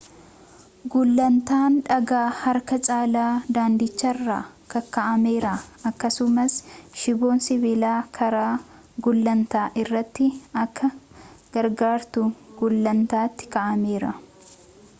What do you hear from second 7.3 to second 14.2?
sibilaa karaa gulaantaa irratti akka gargartuu gulaantati kaa'ameera